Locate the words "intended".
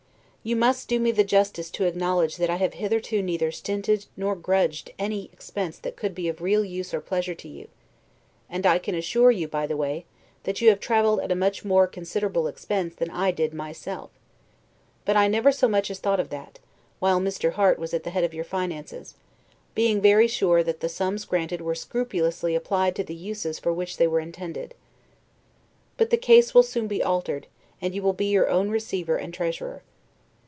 24.19-24.73